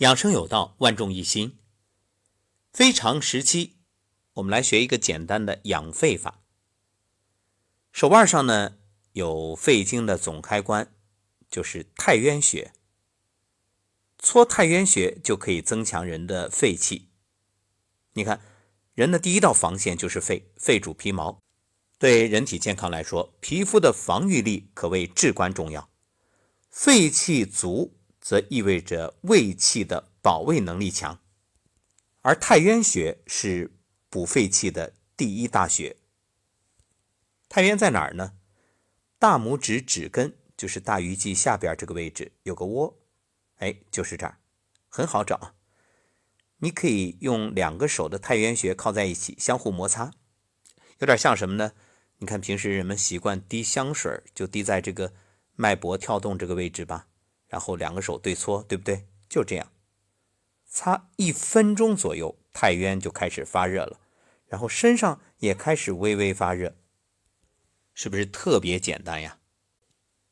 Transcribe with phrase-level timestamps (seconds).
[0.00, 1.58] 养生有道，万众一心。
[2.72, 3.76] 非常时期，
[4.32, 6.40] 我们来学一个简单的养肺法。
[7.92, 8.78] 手腕上呢
[9.12, 10.94] 有肺经的总开关，
[11.50, 12.72] 就是太渊穴。
[14.18, 17.10] 搓太渊穴就可以增强人的肺气。
[18.14, 18.40] 你看，
[18.94, 21.42] 人的第一道防线就是肺，肺主皮毛，
[21.98, 25.90] 对人体健康来说，皮肤的防御力可谓至关重要。
[26.70, 27.99] 肺气足，
[28.30, 31.18] 则意味着胃气的保卫能力强。
[32.20, 33.76] 而太渊穴是
[34.08, 35.96] 补肺气的第一大穴。
[37.48, 38.34] 太渊在哪儿呢？
[39.18, 43.00] 大拇指指根，就是大鱼际下边这个位置有个窝。
[43.56, 44.38] 哎，就是这儿，
[44.88, 45.56] 很好找。
[46.58, 50.12] 你可以用两个手的太渊穴靠在一起，相互摩擦，
[51.00, 51.72] 有点像什么呢？
[52.18, 55.12] 你看平时人们习惯滴香水，就滴在这个
[55.56, 57.08] 脉搏跳动这个位置吧，
[57.50, 59.04] 然后两个手对搓，对不对？
[59.28, 59.70] 就这样，
[60.66, 64.00] 擦一分钟左右，太渊就开始发热了，
[64.46, 66.74] 然后身上也开始微微发热，
[67.92, 69.38] 是不是特别简单呀？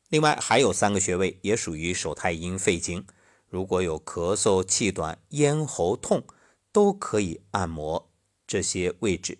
[0.07, 3.05] 另外还有三个穴位也属于手太阴肺经。
[3.47, 6.23] 如果有咳嗽、气短、咽喉痛，
[6.71, 8.11] 都可以按摩
[8.47, 9.39] 这些位置。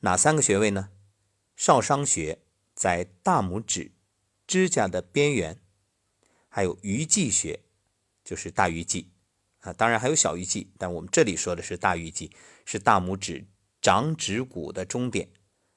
[0.00, 0.90] 哪三个穴位呢？
[1.54, 2.40] 少商穴
[2.74, 3.92] 在大拇指
[4.46, 5.60] 指甲的边缘，
[6.50, 7.60] 还有鱼际穴，
[8.24, 9.08] 就是大鱼际
[9.60, 12.32] 啊，当然还有小鱼际，但我们这里说的是大鱼际，
[12.66, 13.46] 是大拇指
[13.80, 15.30] 掌指骨的中点。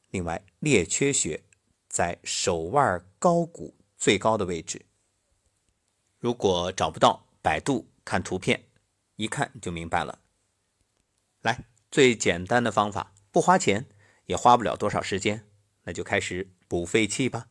[0.09, 1.43] 另外，列缺穴
[1.87, 4.85] 在手腕高骨最高的位置。
[6.19, 8.65] 如果找不到，百度看图片，
[9.15, 10.19] 一看就明白了。
[11.41, 13.85] 来，最简单的方法，不花钱，
[14.25, 15.47] 也花不了多少时间，
[15.83, 17.49] 那就开始补肺气吧。